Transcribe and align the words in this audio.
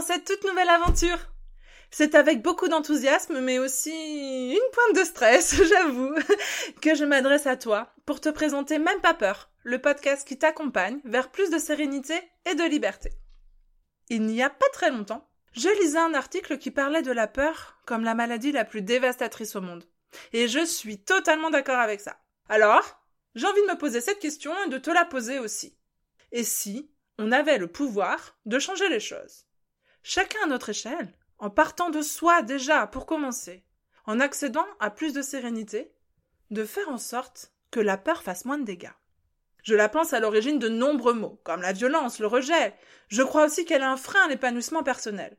cette 0.00 0.24
toute 0.24 0.44
nouvelle 0.44 0.68
aventure. 0.68 1.18
C'est 1.90 2.14
avec 2.14 2.42
beaucoup 2.42 2.68
d'enthousiasme, 2.68 3.40
mais 3.40 3.58
aussi 3.58 3.92
une 3.92 4.70
pointe 4.72 4.96
de 4.96 5.04
stress, 5.04 5.62
j'avoue, 5.68 6.14
que 6.80 6.94
je 6.94 7.04
m'adresse 7.04 7.46
à 7.46 7.56
toi 7.56 7.92
pour 8.04 8.20
te 8.20 8.28
présenter 8.28 8.78
Même 8.78 9.00
pas 9.00 9.14
peur, 9.14 9.50
le 9.62 9.80
podcast 9.80 10.26
qui 10.26 10.38
t'accompagne 10.38 11.00
vers 11.04 11.30
plus 11.30 11.50
de 11.50 11.58
sérénité 11.58 12.14
et 12.50 12.54
de 12.54 12.64
liberté. 12.64 13.10
Il 14.08 14.22
n'y 14.22 14.42
a 14.42 14.50
pas 14.50 14.68
très 14.72 14.90
longtemps, 14.90 15.28
je 15.54 15.68
lisais 15.80 15.98
un 15.98 16.14
article 16.14 16.58
qui 16.58 16.72
parlait 16.72 17.02
de 17.02 17.12
la 17.12 17.28
peur 17.28 17.78
comme 17.86 18.02
la 18.02 18.14
maladie 18.14 18.50
la 18.50 18.64
plus 18.64 18.82
dévastatrice 18.82 19.54
au 19.54 19.60
monde. 19.60 19.84
Et 20.32 20.48
je 20.48 20.64
suis 20.64 20.98
totalement 20.98 21.50
d'accord 21.50 21.78
avec 21.78 22.00
ça. 22.00 22.18
Alors, 22.48 23.00
j'ai 23.36 23.46
envie 23.46 23.62
de 23.62 23.72
me 23.72 23.78
poser 23.78 24.00
cette 24.00 24.18
question 24.18 24.52
et 24.64 24.68
de 24.68 24.78
te 24.78 24.90
la 24.90 25.04
poser 25.04 25.38
aussi. 25.38 25.78
Et 26.32 26.42
si 26.42 26.90
on 27.18 27.30
avait 27.30 27.58
le 27.58 27.68
pouvoir 27.68 28.36
de 28.46 28.58
changer 28.58 28.88
les 28.88 29.00
choses? 29.00 29.46
Chacun 30.06 30.40
à 30.44 30.46
notre 30.46 30.68
échelle, 30.68 31.14
en 31.38 31.48
partant 31.48 31.88
de 31.88 32.02
soi 32.02 32.42
déjà 32.42 32.86
pour 32.86 33.06
commencer, 33.06 33.64
en 34.04 34.20
accédant 34.20 34.66
à 34.78 34.90
plus 34.90 35.14
de 35.14 35.22
sérénité, 35.22 35.94
de 36.50 36.66
faire 36.66 36.90
en 36.90 36.98
sorte 36.98 37.52
que 37.70 37.80
la 37.80 37.96
peur 37.96 38.22
fasse 38.22 38.44
moins 38.44 38.58
de 38.58 38.66
dégâts. 38.66 38.92
Je 39.62 39.74
la 39.74 39.88
pense 39.88 40.12
à 40.12 40.20
l'origine 40.20 40.58
de 40.58 40.68
nombreux 40.68 41.14
mots, 41.14 41.40
comme 41.42 41.62
la 41.62 41.72
violence, 41.72 42.18
le 42.18 42.26
rejet. 42.26 42.74
Je 43.08 43.22
crois 43.22 43.46
aussi 43.46 43.64
qu'elle 43.64 43.80
est 43.80 43.86
un 43.86 43.96
frein 43.96 44.26
à 44.26 44.28
l'épanouissement 44.28 44.82
personnel. 44.82 45.38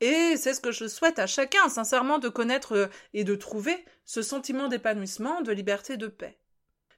Et 0.00 0.36
c'est 0.36 0.54
ce 0.54 0.60
que 0.60 0.70
je 0.70 0.86
souhaite 0.86 1.18
à 1.18 1.26
chacun, 1.26 1.68
sincèrement, 1.68 2.20
de 2.20 2.28
connaître 2.28 2.88
et 3.14 3.24
de 3.24 3.34
trouver 3.34 3.84
ce 4.04 4.22
sentiment 4.22 4.68
d'épanouissement, 4.68 5.40
de 5.40 5.50
liberté, 5.50 5.96
de 5.96 6.06
paix. 6.06 6.38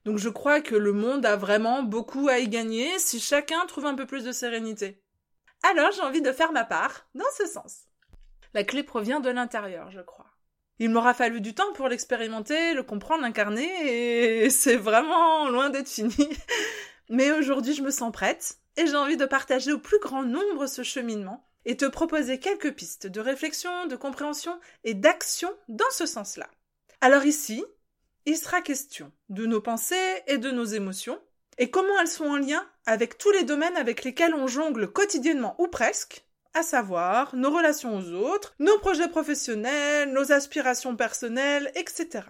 Donc 0.04 0.18
je 0.18 0.28
crois 0.28 0.60
que 0.60 0.74
le 0.74 0.92
monde 0.92 1.24
a 1.24 1.36
vraiment 1.36 1.82
beaucoup 1.82 2.28
à 2.28 2.40
y 2.40 2.48
gagner 2.48 2.98
si 2.98 3.20
chacun 3.20 3.64
trouve 3.64 3.86
un 3.86 3.94
peu 3.94 4.04
plus 4.04 4.22
de 4.22 4.32
sérénité. 4.32 5.02
Alors 5.62 5.92
j'ai 5.92 6.02
envie 6.02 6.22
de 6.22 6.32
faire 6.32 6.52
ma 6.52 6.64
part 6.64 7.06
dans 7.14 7.24
ce 7.36 7.46
sens. 7.46 7.86
La 8.54 8.64
clé 8.64 8.82
provient 8.82 9.20
de 9.20 9.30
l'intérieur, 9.30 9.90
je 9.90 10.00
crois. 10.00 10.26
Il 10.78 10.90
m'aura 10.90 11.14
fallu 11.14 11.40
du 11.40 11.54
temps 11.54 11.72
pour 11.74 11.88
l'expérimenter, 11.88 12.74
le 12.74 12.82
comprendre, 12.82 13.22
l'incarner, 13.22 14.44
et 14.44 14.50
c'est 14.50 14.76
vraiment 14.76 15.48
loin 15.48 15.70
d'être 15.70 15.88
fini. 15.88 16.28
Mais 17.08 17.30
aujourd'hui 17.32 17.74
je 17.74 17.82
me 17.82 17.90
sens 17.90 18.12
prête, 18.12 18.58
et 18.76 18.86
j'ai 18.86 18.96
envie 18.96 19.16
de 19.16 19.24
partager 19.24 19.72
au 19.72 19.78
plus 19.78 19.98
grand 20.00 20.22
nombre 20.22 20.66
ce 20.66 20.82
cheminement, 20.82 21.46
et 21.64 21.76
te 21.76 21.86
proposer 21.86 22.38
quelques 22.38 22.74
pistes 22.74 23.06
de 23.06 23.20
réflexion, 23.20 23.86
de 23.86 23.96
compréhension 23.96 24.58
et 24.84 24.94
d'action 24.94 25.50
dans 25.68 25.90
ce 25.90 26.06
sens-là. 26.06 26.48
Alors 27.00 27.24
ici, 27.24 27.64
il 28.24 28.36
sera 28.36 28.60
question 28.60 29.12
de 29.28 29.46
nos 29.46 29.60
pensées 29.60 30.22
et 30.26 30.38
de 30.38 30.50
nos 30.50 30.64
émotions, 30.64 31.20
et 31.58 31.70
comment 31.70 31.98
elles 32.00 32.08
sont 32.08 32.26
en 32.26 32.36
lien 32.36 32.66
avec 32.86 33.18
tous 33.18 33.30
les 33.30 33.44
domaines 33.44 33.76
avec 33.76 34.04
lesquels 34.04 34.34
on 34.34 34.46
jongle 34.46 34.88
quotidiennement 34.90 35.54
ou 35.58 35.68
presque, 35.68 36.24
à 36.54 36.62
savoir 36.62 37.34
nos 37.34 37.50
relations 37.50 37.96
aux 37.96 38.12
autres, 38.12 38.54
nos 38.58 38.78
projets 38.78 39.08
professionnels, 39.08 40.12
nos 40.12 40.32
aspirations 40.32 40.96
personnelles, 40.96 41.70
etc. 41.74 42.24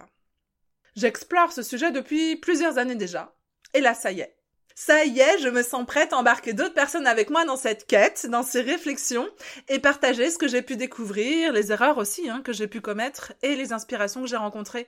J'explore 0.97 1.53
ce 1.53 1.63
sujet 1.63 1.91
depuis 1.91 2.37
plusieurs 2.37 2.79
années 2.79 2.95
déjà, 2.95 3.35
et 3.75 3.81
là 3.81 3.95
ça 3.95 4.13
y 4.13 4.21
est. 4.21 4.37
Ça 4.79 5.07
y 5.07 5.21
est, 5.21 5.39
je 5.39 5.49
me 5.49 5.63
sens 5.63 5.87
prête 5.87 6.13
à 6.13 6.19
embarquer 6.19 6.53
d'autres 6.53 6.75
personnes 6.75 7.07
avec 7.07 7.31
moi 7.31 7.47
dans 7.47 7.57
cette 7.57 7.87
quête, 7.87 8.27
dans 8.27 8.43
ces 8.43 8.61
réflexions, 8.61 9.27
et 9.69 9.79
partager 9.79 10.31
ce 10.31 10.37
que 10.37 10.49
j'ai 10.49 10.61
pu 10.61 10.77
découvrir, 10.77 11.53
les 11.53 11.73
erreurs 11.73 11.97
aussi 11.97 12.29
hein, 12.29 12.43
que 12.45 12.53
j'ai 12.53 12.67
pu 12.67 12.83
commettre, 12.83 13.33
et 13.43 13.57
les 13.57 13.73
inspirations 13.73 14.21
que 14.21 14.29
j'ai 14.29 14.37
rencontrées 14.37 14.87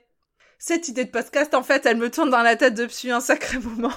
cette 0.59 0.89
idée 0.89 1.05
de 1.05 1.11
podcast, 1.11 1.55
en 1.55 1.63
fait, 1.63 1.87
elle 1.87 1.97
me 1.97 2.11
tourne 2.11 2.31
dans 2.31 2.43
la 2.43 2.57
tête 2.57 2.75
depuis 2.75 3.11
un 3.11 3.21
sacré 3.21 3.59
moment. 3.63 3.93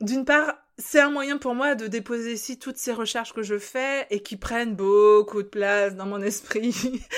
D'une 0.00 0.24
part, 0.24 0.54
c'est 0.76 1.00
un 1.00 1.10
moyen 1.10 1.38
pour 1.38 1.54
moi 1.54 1.74
de 1.74 1.88
déposer 1.88 2.32
ici 2.32 2.58
toutes 2.58 2.76
ces 2.76 2.92
recherches 2.92 3.32
que 3.32 3.42
je 3.42 3.58
fais 3.58 4.06
et 4.10 4.22
qui 4.22 4.36
prennent 4.36 4.76
beaucoup 4.76 5.42
de 5.42 5.48
place 5.48 5.96
dans 5.96 6.06
mon 6.06 6.22
esprit. 6.22 6.74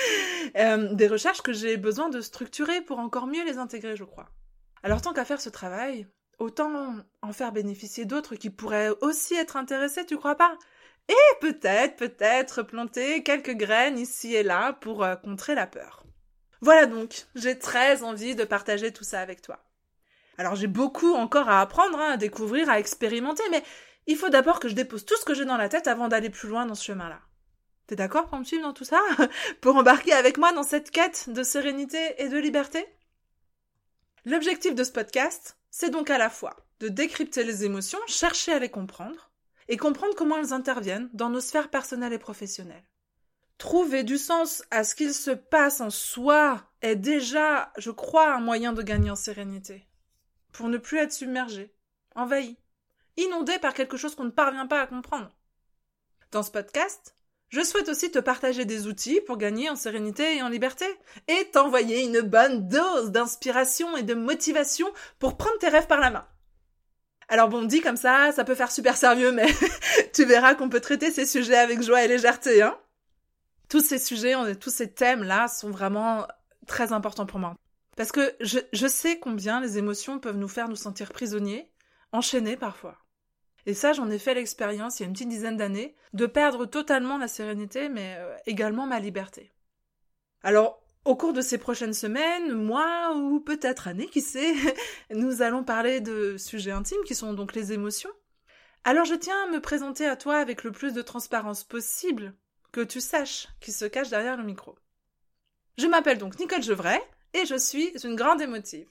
Euh, 0.57 0.93
des 0.95 1.07
recherches 1.07 1.43
que 1.43 1.53
j'ai 1.53 1.77
besoin 1.77 2.09
de 2.09 2.19
structurer 2.19 2.81
pour 2.81 2.99
encore 2.99 3.25
mieux 3.25 3.45
les 3.45 3.57
intégrer, 3.57 3.95
je 3.95 4.03
crois. 4.03 4.27
Alors 4.83 5.01
tant 5.01 5.13
qu'à 5.13 5.23
faire 5.23 5.39
ce 5.39 5.49
travail, 5.49 6.07
autant 6.39 6.95
en 7.21 7.31
faire 7.31 7.53
bénéficier 7.53 8.03
d'autres 8.03 8.35
qui 8.35 8.49
pourraient 8.49 8.89
aussi 8.99 9.35
être 9.35 9.55
intéressés, 9.55 10.05
tu 10.05 10.17
crois 10.17 10.35
pas? 10.35 10.57
Et 11.07 11.39
peut-être, 11.39 11.95
peut-être 11.95 12.63
planter 12.63 13.23
quelques 13.23 13.55
graines 13.55 13.97
ici 13.97 14.35
et 14.35 14.43
là 14.43 14.73
pour 14.73 15.03
euh, 15.05 15.15
contrer 15.15 15.55
la 15.55 15.67
peur. 15.67 16.00
Voilà 16.61 16.85
donc, 16.85 17.25
j'ai 17.35 17.57
très 17.57 18.03
envie 18.03 18.35
de 18.35 18.43
partager 18.43 18.91
tout 18.93 19.03
ça 19.03 19.19
avec 19.19 19.41
toi. 19.41 19.59
Alors 20.37 20.55
j'ai 20.55 20.67
beaucoup 20.67 21.13
encore 21.13 21.49
à 21.49 21.61
apprendre, 21.61 21.99
hein, 21.99 22.11
à 22.11 22.17
découvrir, 22.17 22.69
à 22.69 22.79
expérimenter, 22.79 23.43
mais 23.51 23.63
il 24.07 24.15
faut 24.15 24.29
d'abord 24.29 24.59
que 24.59 24.69
je 24.69 24.75
dépose 24.75 25.05
tout 25.05 25.17
ce 25.17 25.25
que 25.25 25.33
j'ai 25.33 25.45
dans 25.45 25.57
la 25.57 25.69
tête 25.69 25.87
avant 25.87 26.07
d'aller 26.07 26.29
plus 26.29 26.49
loin 26.49 26.65
dans 26.65 26.75
ce 26.75 26.85
chemin-là. 26.85 27.19
T'es 27.87 27.95
d'accord 27.95 28.27
pour 28.27 28.39
me 28.39 28.43
suivre 28.43 28.63
dans 28.63 28.73
tout 28.73 28.85
ça? 28.85 29.01
Pour 29.61 29.75
embarquer 29.75 30.13
avec 30.13 30.37
moi 30.37 30.53
dans 30.53 30.63
cette 30.63 30.91
quête 30.91 31.29
de 31.29 31.43
sérénité 31.43 32.15
et 32.19 32.29
de 32.29 32.37
liberté? 32.37 32.85
L'objectif 34.23 34.75
de 34.75 34.83
ce 34.83 34.91
podcast, 34.91 35.57
c'est 35.71 35.89
donc 35.89 36.09
à 36.09 36.17
la 36.17 36.29
fois 36.29 36.55
de 36.79 36.87
décrypter 36.87 37.43
les 37.43 37.65
émotions, 37.65 37.99
chercher 38.07 38.53
à 38.53 38.59
les 38.59 38.69
comprendre, 38.69 39.31
et 39.67 39.77
comprendre 39.77 40.15
comment 40.15 40.37
elles 40.37 40.53
interviennent 40.53 41.09
dans 41.13 41.29
nos 41.29 41.41
sphères 41.41 41.69
personnelles 41.69 42.13
et 42.13 42.17
professionnelles. 42.17 42.83
Trouver 43.61 44.01
du 44.01 44.17
sens 44.17 44.63
à 44.71 44.83
ce 44.83 44.95
qu'il 44.95 45.13
se 45.13 45.29
passe 45.29 45.81
en 45.81 45.91
soi 45.91 46.63
est 46.81 46.95
déjà, 46.95 47.71
je 47.77 47.91
crois, 47.91 48.33
un 48.33 48.39
moyen 48.39 48.73
de 48.73 48.81
gagner 48.81 49.11
en 49.11 49.15
sérénité. 49.15 49.87
Pour 50.51 50.67
ne 50.67 50.79
plus 50.79 50.97
être 50.97 51.13
submergé, 51.13 51.71
envahi, 52.15 52.57
inondé 53.17 53.59
par 53.59 53.75
quelque 53.75 53.97
chose 53.97 54.15
qu'on 54.15 54.23
ne 54.23 54.31
parvient 54.31 54.65
pas 54.65 54.81
à 54.81 54.87
comprendre. 54.87 55.29
Dans 56.31 56.41
ce 56.41 56.49
podcast, 56.49 57.15
je 57.49 57.61
souhaite 57.61 57.87
aussi 57.87 58.09
te 58.09 58.17
partager 58.17 58.65
des 58.65 58.87
outils 58.87 59.21
pour 59.27 59.37
gagner 59.37 59.69
en 59.69 59.75
sérénité 59.75 60.37
et 60.37 60.41
en 60.41 60.49
liberté, 60.49 60.87
et 61.27 61.45
t'envoyer 61.51 62.01
une 62.01 62.21
bonne 62.21 62.67
dose 62.67 63.11
d'inspiration 63.11 63.95
et 63.95 64.01
de 64.01 64.15
motivation 64.15 64.91
pour 65.19 65.37
prendre 65.37 65.59
tes 65.59 65.69
rêves 65.69 65.85
par 65.85 65.99
la 65.99 66.09
main. 66.09 66.27
Alors 67.27 67.47
bon, 67.47 67.61
dit 67.61 67.81
comme 67.81 67.95
ça, 67.95 68.31
ça 68.31 68.43
peut 68.43 68.55
faire 68.55 68.71
super 68.71 68.97
sérieux, 68.97 69.31
mais 69.31 69.53
tu 70.15 70.25
verras 70.25 70.55
qu'on 70.55 70.69
peut 70.69 70.81
traiter 70.81 71.11
ces 71.11 71.27
sujets 71.27 71.59
avec 71.59 71.83
joie 71.83 72.03
et 72.03 72.07
légèreté, 72.07 72.63
hein 72.63 72.75
tous 73.71 73.79
ces 73.79 73.99
sujets, 73.99 74.35
tous 74.57 74.69
ces 74.69 74.91
thèmes-là 74.91 75.47
sont 75.47 75.71
vraiment 75.71 76.27
très 76.67 76.91
importants 76.91 77.25
pour 77.25 77.39
moi. 77.39 77.55
Parce 77.95 78.11
que 78.11 78.35
je, 78.41 78.87
sais 78.87 79.17
combien 79.17 79.61
les 79.61 79.77
émotions 79.77 80.19
peuvent 80.19 80.35
nous 80.35 80.49
faire 80.49 80.67
nous 80.67 80.75
sentir 80.75 81.13
prisonniers, 81.13 81.71
enchaînés 82.11 82.57
parfois. 82.57 82.97
Et 83.65 83.73
ça, 83.73 83.93
j'en 83.93 84.09
ai 84.09 84.19
fait 84.19 84.33
l'expérience 84.33 84.99
il 84.99 85.03
y 85.03 85.05
a 85.05 85.07
une 85.07 85.13
petite 85.13 85.29
dizaine 85.29 85.55
d'années, 85.55 85.95
de 86.11 86.25
perdre 86.25 86.65
totalement 86.65 87.17
la 87.17 87.29
sérénité, 87.29 87.87
mais 87.87 88.17
euh, 88.19 88.35
également 88.45 88.87
ma 88.87 88.99
liberté. 88.99 89.53
Alors, 90.43 90.83
au 91.05 91.15
cours 91.15 91.31
de 91.31 91.41
ces 91.41 91.57
prochaines 91.57 91.93
semaines, 91.93 92.51
mois 92.51 93.15
ou 93.15 93.39
peut-être 93.39 93.87
années, 93.87 94.07
qui 94.07 94.19
sait, 94.19 94.53
nous 95.15 95.41
allons 95.41 95.63
parler 95.63 96.01
de 96.01 96.35
sujets 96.35 96.71
intimes 96.71 97.05
qui 97.05 97.15
sont 97.15 97.33
donc 97.33 97.55
les 97.55 97.71
émotions. 97.71 98.11
Alors 98.83 99.05
je 99.05 99.15
tiens 99.15 99.45
à 99.45 99.51
me 99.51 99.61
présenter 99.61 100.07
à 100.07 100.17
toi 100.17 100.39
avec 100.39 100.65
le 100.65 100.73
plus 100.73 100.93
de 100.93 101.01
transparence 101.01 101.63
possible 101.63 102.33
que 102.71 102.81
tu 102.81 103.01
saches 103.01 103.47
qui 103.59 103.71
se 103.71 103.85
cache 103.85 104.09
derrière 104.09 104.37
le 104.37 104.43
micro. 104.43 104.77
Je 105.77 105.87
m'appelle 105.87 106.17
donc 106.17 106.39
Nicole 106.39 106.61
Gevray 106.61 107.01
et 107.33 107.45
je 107.45 107.55
suis 107.55 107.89
une 108.03 108.15
grande 108.15 108.41
émotive. 108.41 108.87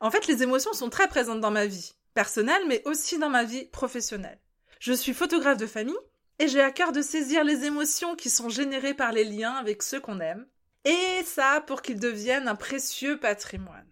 En 0.00 0.10
fait, 0.10 0.26
les 0.26 0.42
émotions 0.42 0.72
sont 0.72 0.90
très 0.90 1.08
présentes 1.08 1.40
dans 1.40 1.50
ma 1.50 1.66
vie 1.66 1.92
personnelle, 2.14 2.62
mais 2.66 2.82
aussi 2.86 3.18
dans 3.18 3.28
ma 3.28 3.44
vie 3.44 3.66
professionnelle. 3.66 4.40
Je 4.78 4.92
suis 4.92 5.12
photographe 5.12 5.58
de 5.58 5.66
famille 5.66 5.98
et 6.38 6.48
j'ai 6.48 6.60
à 6.60 6.70
cœur 6.70 6.92
de 6.92 7.02
saisir 7.02 7.44
les 7.44 7.64
émotions 7.64 8.16
qui 8.16 8.30
sont 8.30 8.48
générées 8.48 8.94
par 8.94 9.12
les 9.12 9.24
liens 9.24 9.52
avec 9.52 9.82
ceux 9.82 10.00
qu'on 10.00 10.20
aime, 10.20 10.46
et 10.84 11.22
ça 11.24 11.62
pour 11.66 11.82
qu'ils 11.82 12.00
deviennent 12.00 12.48
un 12.48 12.54
précieux 12.54 13.20
patrimoine. 13.20 13.90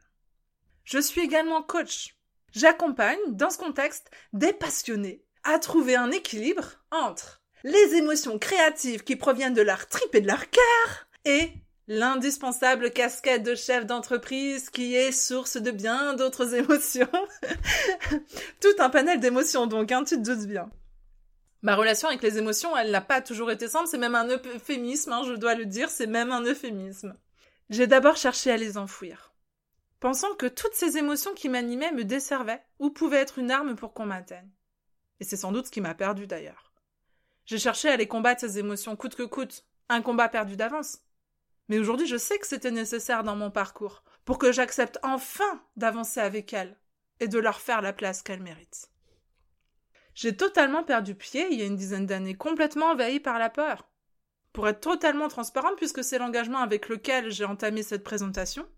Je 0.84 0.98
suis 0.98 1.20
également 1.20 1.62
coach. 1.62 2.16
J'accompagne, 2.52 3.18
dans 3.28 3.50
ce 3.50 3.58
contexte, 3.58 4.10
des 4.32 4.54
passionnés 4.54 5.22
à 5.44 5.58
trouver 5.58 5.96
un 5.96 6.10
équilibre 6.10 6.64
entre 6.90 7.37
les 7.64 7.94
émotions 7.94 8.38
créatives 8.38 9.04
qui 9.04 9.16
proviennent 9.16 9.54
de 9.54 9.62
leur 9.62 9.86
trip 9.88 10.14
et 10.14 10.20
de 10.20 10.26
leur 10.26 10.50
cœur, 10.50 11.08
et 11.24 11.52
l'indispensable 11.88 12.90
casquette 12.90 13.42
de 13.42 13.54
chef 13.54 13.86
d'entreprise 13.86 14.70
qui 14.70 14.94
est 14.94 15.10
source 15.10 15.56
de 15.56 15.70
bien 15.70 16.14
d'autres 16.14 16.54
émotions. 16.54 17.10
Tout 18.60 18.74
un 18.78 18.90
panel 18.90 19.20
d'émotions 19.20 19.66
donc, 19.66 19.90
hein, 19.90 20.04
tu 20.04 20.16
te 20.16 20.30
doutes 20.30 20.46
bien. 20.46 20.70
Ma 21.62 21.74
relation 21.74 22.08
avec 22.08 22.22
les 22.22 22.38
émotions, 22.38 22.76
elle 22.76 22.92
n'a 22.92 23.00
pas 23.00 23.20
toujours 23.20 23.50
été 23.50 23.66
simple, 23.66 23.88
c'est 23.88 23.98
même 23.98 24.14
un 24.14 24.28
euphémisme, 24.28 25.12
hein, 25.12 25.22
je 25.26 25.32
dois 25.32 25.56
le 25.56 25.66
dire, 25.66 25.90
c'est 25.90 26.06
même 26.06 26.30
un 26.30 26.42
euphémisme. 26.42 27.16
J'ai 27.68 27.88
d'abord 27.88 28.16
cherché 28.16 28.52
à 28.52 28.56
les 28.56 28.78
enfouir, 28.78 29.34
pensant 29.98 30.34
que 30.36 30.46
toutes 30.46 30.74
ces 30.74 30.98
émotions 30.98 31.34
qui 31.34 31.48
m'animaient 31.48 31.92
me 31.92 32.04
desservaient 32.04 32.62
ou 32.78 32.90
pouvaient 32.90 33.18
être 33.18 33.38
une 33.40 33.50
arme 33.50 33.74
pour 33.74 33.92
qu'on 33.92 34.06
m'atteigne. 34.06 34.50
Et 35.18 35.24
c'est 35.24 35.36
sans 35.36 35.50
doute 35.50 35.66
ce 35.66 35.70
qui 35.72 35.80
m'a 35.80 35.94
perdu 35.94 36.28
d'ailleurs. 36.28 36.67
J'ai 37.48 37.58
cherché 37.58 37.88
à 37.88 37.96
les 37.96 38.06
combattre 38.06 38.42
ces 38.42 38.58
émotions 38.58 38.94
coûte 38.94 39.14
que 39.14 39.22
coûte, 39.22 39.64
un 39.88 40.02
combat 40.02 40.28
perdu 40.28 40.54
d'avance. 40.54 40.98
Mais 41.68 41.78
aujourd'hui, 41.78 42.06
je 42.06 42.18
sais 42.18 42.38
que 42.38 42.46
c'était 42.46 42.70
nécessaire 42.70 43.24
dans 43.24 43.36
mon 43.36 43.50
parcours 43.50 44.04
pour 44.26 44.36
que 44.36 44.52
j'accepte 44.52 44.98
enfin 45.02 45.64
d'avancer 45.74 46.20
avec 46.20 46.52
elles 46.52 46.76
et 47.20 47.26
de 47.26 47.38
leur 47.38 47.58
faire 47.58 47.80
la 47.80 47.94
place 47.94 48.20
qu'elles 48.20 48.42
méritent. 48.42 48.90
J'ai 50.12 50.36
totalement 50.36 50.84
perdu 50.84 51.14
pied 51.14 51.48
il 51.50 51.58
y 51.58 51.62
a 51.62 51.64
une 51.66 51.76
dizaine 51.76 52.04
d'années, 52.04 52.36
complètement 52.36 52.90
envahi 52.90 53.18
par 53.18 53.38
la 53.38 53.48
peur. 53.48 53.88
Pour 54.52 54.68
être 54.68 54.80
totalement 54.80 55.28
transparent, 55.28 55.74
puisque 55.74 56.04
c'est 56.04 56.18
l'engagement 56.18 56.58
avec 56.58 56.90
lequel 56.90 57.30
j'ai 57.30 57.46
entamé 57.46 57.82
cette 57.82 58.04
présentation, 58.04 58.68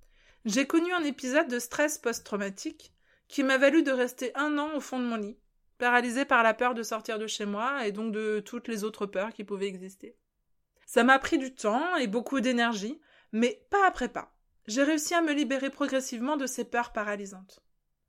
j'ai 0.45 0.69
connu 0.69 0.93
un 0.93 1.03
épisode 1.03 1.49
de 1.49 1.59
stress 1.59 1.99
post-traumatique 1.99 2.95
qui 3.27 3.43
m'a 3.43 3.59
valu 3.59 3.83
de 3.83 3.91
rester 3.91 4.31
un 4.37 4.59
an 4.59 4.77
au 4.77 4.81
fond 4.81 5.01
de 5.01 5.07
mon 5.07 5.17
lit, 5.17 5.39
paralysé 5.81 6.25
par 6.25 6.45
la 6.45 6.55
peur 6.55 6.75
de 6.75 6.85
sortir 6.85 7.19
de 7.19 7.27
chez 7.27 7.47
moi 7.47 7.85
et 7.87 7.91
donc 7.91 8.13
de 8.13 8.39
toutes 8.39 8.69
les 8.69 8.85
autres 8.85 9.07
peurs 9.07 9.33
qui 9.33 9.43
pouvaient 9.43 9.67
exister. 9.67 10.17
Ça 10.87 11.03
m'a 11.03 11.19
pris 11.19 11.39
du 11.39 11.53
temps 11.55 11.97
et 11.97 12.07
beaucoup 12.07 12.41
d'énergie, 12.41 13.01
mais 13.33 13.67
pas 13.71 13.87
après 13.87 14.09
pas. 14.09 14.33
J'ai 14.67 14.85
réussi 14.85 15.15
à 15.15 15.23
me 15.23 15.33
libérer 15.33 15.71
progressivement 15.71 16.37
de 16.37 16.47
ces 16.47 16.65
peurs 16.65 16.93
paralysantes. 16.93 17.61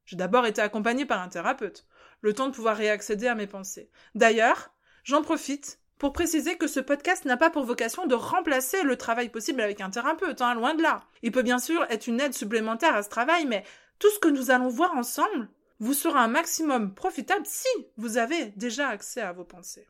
J'ai 0.06 0.18
d'abord 0.18 0.45
été 0.45 0.62
accompagnée 0.62 1.06
par 1.06 1.21
un 1.21 1.29
thérapeute, 1.29 1.88
le 2.21 2.33
temps 2.33 2.47
de 2.47 2.53
pouvoir 2.53 2.75
réaccéder 2.75 3.27
à 3.27 3.35
mes 3.35 3.47
pensées. 3.47 3.89
D'ailleurs, 4.13 4.71
j'en 5.03 5.24
profite 5.24 5.79
pour 5.97 6.13
préciser 6.13 6.57
que 6.57 6.67
ce 6.67 6.79
podcast 6.79 7.25
n'a 7.25 7.38
pas 7.38 7.51
pour 7.51 7.63
vocation 7.63 8.07
de 8.07 8.15
remplacer 8.15 8.83
le 8.83 8.97
travail 8.97 9.29
possible 9.29 9.62
avec 9.62 9.81
un 9.81 9.91
thérapeute, 9.91 10.41
hein, 10.41 10.56
loin 10.56 10.74
de 10.74 10.81
là. 10.81 11.03
Il 11.21 11.31
peut 11.31 11.44
bien 11.44 11.59
sûr 11.59 11.85
être 11.89 12.07
une 12.07 12.19
aide 12.19 12.33
supplémentaire 12.33 12.95
à 12.95 13.03
ce 13.03 13.09
travail, 13.09 13.45
mais 13.45 13.63
tout 14.00 14.09
ce 14.09 14.19
que 14.19 14.27
nous 14.27 14.50
allons 14.50 14.67
voir 14.67 14.97
ensemble 14.97 15.47
vous 15.81 15.95
sera 15.95 16.21
un 16.21 16.27
maximum 16.27 16.93
profitable 16.93 17.45
si 17.45 17.67
vous 17.97 18.17
avez 18.17 18.53
déjà 18.55 18.87
accès 18.87 19.19
à 19.19 19.33
vos 19.33 19.43
pensées. 19.43 19.87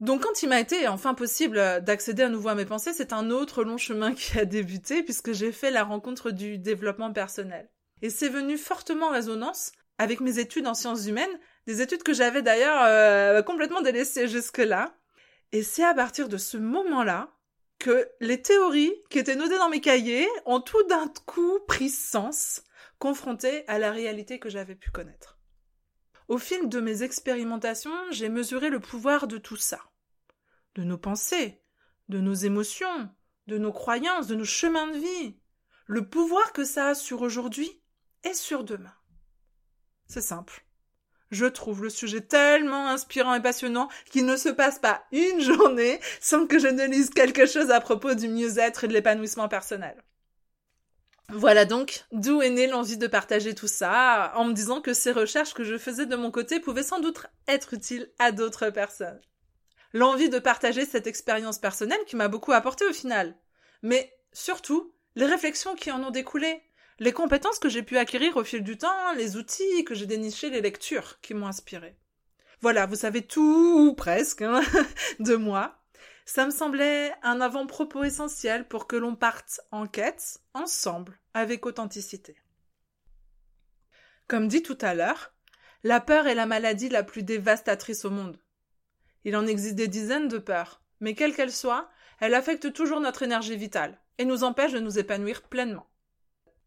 Donc 0.00 0.22
quand 0.22 0.44
il 0.44 0.48
m'a 0.48 0.60
été 0.60 0.86
enfin 0.86 1.14
possible 1.14 1.56
d'accéder 1.82 2.22
à 2.22 2.28
nouveau 2.28 2.50
à 2.50 2.54
mes 2.54 2.64
pensées, 2.64 2.92
c'est 2.94 3.12
un 3.12 3.30
autre 3.30 3.64
long 3.64 3.76
chemin 3.76 4.14
qui 4.14 4.38
a 4.38 4.44
débuté 4.44 5.02
puisque 5.02 5.32
j'ai 5.32 5.50
fait 5.50 5.72
la 5.72 5.82
rencontre 5.82 6.30
du 6.30 6.58
développement 6.58 7.12
personnel. 7.12 7.68
Et 8.02 8.08
c'est 8.08 8.28
venu 8.28 8.56
fortement 8.56 9.08
en 9.08 9.12
résonance 9.12 9.72
avec 9.98 10.20
mes 10.20 10.38
études 10.38 10.68
en 10.68 10.74
sciences 10.74 11.08
humaines, 11.08 11.40
des 11.66 11.82
études 11.82 12.04
que 12.04 12.14
j'avais 12.14 12.42
d'ailleurs 12.42 12.84
euh, 12.84 13.42
complètement 13.42 13.82
délaissées 13.82 14.28
jusque-là. 14.28 14.94
Et 15.50 15.64
c'est 15.64 15.82
à 15.82 15.94
partir 15.94 16.28
de 16.28 16.36
ce 16.36 16.56
moment-là 16.56 17.32
que 17.80 18.08
les 18.20 18.40
théories 18.40 18.94
qui 19.10 19.18
étaient 19.18 19.34
notées 19.34 19.58
dans 19.58 19.70
mes 19.70 19.80
cahiers 19.80 20.28
ont 20.46 20.60
tout 20.60 20.82
d'un 20.84 21.12
coup 21.26 21.58
pris 21.66 21.90
sens 21.90 22.62
confrontée 22.98 23.66
à 23.68 23.78
la 23.78 23.92
réalité 23.92 24.38
que 24.38 24.48
j'avais 24.48 24.74
pu 24.74 24.90
connaître. 24.90 25.38
Au 26.28 26.38
fil 26.38 26.68
de 26.68 26.80
mes 26.80 27.02
expérimentations, 27.02 27.94
j'ai 28.10 28.28
mesuré 28.28 28.68
le 28.68 28.80
pouvoir 28.80 29.26
de 29.26 29.38
tout 29.38 29.56
ça. 29.56 29.80
De 30.74 30.84
nos 30.84 30.98
pensées, 30.98 31.62
de 32.08 32.20
nos 32.20 32.34
émotions, 32.34 33.10
de 33.46 33.58
nos 33.58 33.72
croyances, 33.72 34.26
de 34.26 34.34
nos 34.34 34.44
chemins 34.44 34.88
de 34.88 34.98
vie. 34.98 35.40
Le 35.86 36.06
pouvoir 36.06 36.52
que 36.52 36.64
ça 36.64 36.88
a 36.88 36.94
sur 36.94 37.22
aujourd'hui 37.22 37.82
et 38.24 38.34
sur 38.34 38.62
demain. 38.62 38.94
C'est 40.06 40.20
simple. 40.20 40.64
Je 41.30 41.46
trouve 41.46 41.82
le 41.82 41.90
sujet 41.90 42.22
tellement 42.22 42.88
inspirant 42.88 43.34
et 43.34 43.42
passionnant 43.42 43.88
qu'il 44.10 44.24
ne 44.24 44.36
se 44.36 44.48
passe 44.48 44.78
pas 44.78 45.04
une 45.12 45.40
journée 45.40 46.00
sans 46.20 46.46
que 46.46 46.58
je 46.58 46.68
ne 46.68 46.86
lise 46.86 47.10
quelque 47.10 47.46
chose 47.46 47.70
à 47.70 47.80
propos 47.80 48.14
du 48.14 48.28
mieux-être 48.28 48.84
et 48.84 48.88
de 48.88 48.92
l'épanouissement 48.92 49.48
personnel. 49.48 50.02
Voilà 51.30 51.66
donc 51.66 52.04
d'où 52.10 52.40
est 52.40 52.48
née 52.50 52.66
l'envie 52.66 52.96
de 52.96 53.06
partager 53.06 53.54
tout 53.54 53.68
ça, 53.68 54.32
en 54.34 54.44
me 54.44 54.54
disant 54.54 54.80
que 54.80 54.94
ces 54.94 55.12
recherches 55.12 55.52
que 55.52 55.64
je 55.64 55.76
faisais 55.76 56.06
de 56.06 56.16
mon 56.16 56.30
côté 56.30 56.58
pouvaient 56.58 56.82
sans 56.82 57.00
doute 57.00 57.26
être 57.46 57.74
utiles 57.74 58.10
à 58.18 58.32
d'autres 58.32 58.70
personnes. 58.70 59.20
L'envie 59.92 60.30
de 60.30 60.38
partager 60.38 60.86
cette 60.86 61.06
expérience 61.06 61.58
personnelle 61.58 62.04
qui 62.06 62.16
m'a 62.16 62.28
beaucoup 62.28 62.52
apporté 62.52 62.86
au 62.86 62.92
final. 62.92 63.36
Mais 63.82 64.16
surtout, 64.32 64.92
les 65.16 65.26
réflexions 65.26 65.74
qui 65.74 65.90
en 65.90 66.02
ont 66.02 66.10
découlé, 66.10 66.62
les 66.98 67.12
compétences 67.12 67.58
que 67.58 67.68
j'ai 67.68 67.82
pu 67.82 67.98
acquérir 67.98 68.36
au 68.36 68.44
fil 68.44 68.62
du 68.62 68.78
temps, 68.78 69.12
les 69.16 69.36
outils 69.36 69.84
que 69.84 69.94
j'ai 69.94 70.06
dénichés, 70.06 70.50
les 70.50 70.62
lectures 70.62 71.20
qui 71.20 71.34
m'ont 71.34 71.46
inspiré. 71.46 71.96
Voilà, 72.60 72.86
vous 72.86 72.96
savez 72.96 73.22
tout, 73.22 73.88
ou 73.90 73.94
presque, 73.94 74.42
hein, 74.42 74.62
de 75.20 75.36
moi. 75.36 75.77
Ça 76.30 76.44
me 76.44 76.50
semblait 76.50 77.14
un 77.22 77.40
avant-propos 77.40 78.04
essentiel 78.04 78.68
pour 78.68 78.86
que 78.86 78.96
l'on 78.96 79.16
parte 79.16 79.62
en 79.72 79.86
quête, 79.86 80.40
ensemble, 80.52 81.18
avec 81.32 81.64
authenticité. 81.64 82.36
Comme 84.26 84.46
dit 84.46 84.62
tout 84.62 84.76
à 84.82 84.92
l'heure, 84.92 85.32
la 85.84 86.00
peur 86.00 86.26
est 86.26 86.34
la 86.34 86.44
maladie 86.44 86.90
la 86.90 87.02
plus 87.02 87.22
dévastatrice 87.22 88.04
au 88.04 88.10
monde. 88.10 88.38
Il 89.24 89.38
en 89.38 89.46
existe 89.46 89.76
des 89.76 89.88
dizaines 89.88 90.28
de 90.28 90.36
peurs, 90.36 90.82
mais 91.00 91.14
quelle 91.14 91.34
qu'elle 91.34 91.50
soit, 91.50 91.88
elle 92.20 92.34
affecte 92.34 92.74
toujours 92.74 93.00
notre 93.00 93.22
énergie 93.22 93.56
vitale 93.56 93.98
et 94.18 94.26
nous 94.26 94.44
empêche 94.44 94.72
de 94.72 94.80
nous 94.80 94.98
épanouir 94.98 95.40
pleinement. 95.40 95.88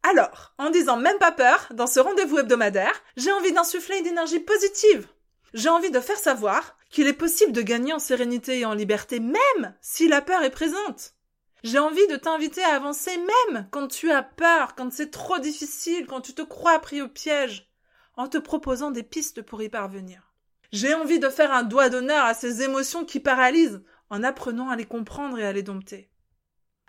Alors, 0.02 0.56
en 0.58 0.72
disant 0.72 0.98
même 0.98 1.20
pas 1.20 1.32
peur, 1.32 1.68
dans 1.76 1.86
ce 1.86 2.00
rendez-vous 2.00 2.40
hebdomadaire, 2.40 3.00
j'ai 3.16 3.32
envie 3.32 3.54
d'insuffler 3.54 4.00
une 4.00 4.08
énergie 4.08 4.40
positive 4.40 5.08
j'ai 5.54 5.70
envie 5.70 5.92
de 5.92 6.00
faire 6.00 6.18
savoir 6.18 6.78
qu'il 6.90 7.08
est 7.08 7.14
possible 7.14 7.52
de 7.52 7.62
gagner 7.62 7.94
en 7.94 8.00
sérénité 8.00 8.60
et 8.60 8.66
en 8.66 8.74
liberté 8.74 9.20
même 9.20 9.76
si 9.82 10.08
la 10.08 10.22
peur 10.22 10.44
est 10.44 10.50
présente. 10.52 11.16
J'ai 11.64 11.80
envie 11.80 12.08
de 12.08 12.16
t'inviter 12.16 12.64
à 12.64 12.76
avancer 12.76 13.16
même 13.18 13.68
quand 13.72 13.88
tu 13.88 14.12
as 14.12 14.24
peur, 14.24 14.76
quand 14.76 14.92
c'est 14.92 15.12
trop 15.12 15.40
difficile, 15.40 16.08
quand 16.08 16.22
tu 16.22 16.34
te 16.34 16.42
crois 16.42 16.80
pris 16.80 17.02
au 17.02 17.08
piège, 17.08 17.70
en 18.16 18.28
te 18.28 18.38
proposant 18.38 18.92
des 18.92 19.04
pistes 19.04 19.42
pour 19.42 19.62
y 19.62 19.70
parvenir. 19.70 20.34
J'ai 20.72 20.94
envie 20.94 21.20
de 21.20 21.30
faire 21.30 21.54
un 21.54 21.64
doigt 21.64 21.90
d'honneur 21.90 22.26
à 22.26 22.34
ces 22.34 22.64
émotions 22.64 23.06
qui 23.06 23.20
paralysent, 23.20 23.84
en 24.10 24.24
apprenant 24.24 24.70
à 24.70 24.76
les 24.76 24.86
comprendre 24.86 25.38
et 25.38 25.46
à 25.46 25.54
les 25.54 25.64
dompter. 25.64 26.10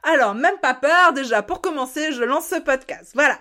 Alors, 0.03 0.35
même 0.35 0.59
pas 0.59 0.75
peur, 0.75 1.13
déjà, 1.13 1.43
pour 1.43 1.61
commencer, 1.61 2.13
je 2.13 2.25
lance 2.25 2.47
ce 2.47 2.61
podcast. 2.61 3.13
Voilà. 3.15 3.39